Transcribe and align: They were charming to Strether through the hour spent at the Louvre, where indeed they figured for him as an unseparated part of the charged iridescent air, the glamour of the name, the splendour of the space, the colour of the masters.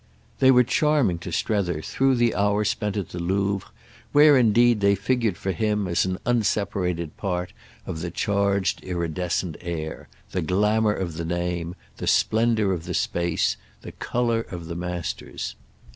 They 0.39 0.49
were 0.49 0.63
charming 0.63 1.19
to 1.19 1.31
Strether 1.31 1.79
through 1.83 2.15
the 2.15 2.33
hour 2.33 2.65
spent 2.65 2.97
at 2.97 3.09
the 3.09 3.19
Louvre, 3.19 3.69
where 4.13 4.35
indeed 4.35 4.79
they 4.79 4.95
figured 4.95 5.37
for 5.37 5.51
him 5.51 5.87
as 5.87 6.05
an 6.05 6.17
unseparated 6.25 7.15
part 7.17 7.53
of 7.85 8.01
the 8.01 8.09
charged 8.09 8.83
iridescent 8.83 9.57
air, 9.61 10.09
the 10.31 10.41
glamour 10.41 10.93
of 10.93 11.17
the 11.17 11.23
name, 11.25 11.75
the 11.97 12.07
splendour 12.07 12.73
of 12.73 12.85
the 12.85 12.95
space, 12.95 13.57
the 13.83 13.91
colour 13.91 14.41
of 14.49 14.65
the 14.65 14.75
masters. 14.75 15.53